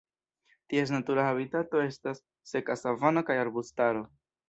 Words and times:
Ties 0.73 0.93
natura 0.95 1.27
habitato 1.27 1.83
estas 1.91 2.25
seka 2.55 2.81
savano 2.87 3.27
kaj 3.33 3.41
arbustaro. 3.47 4.07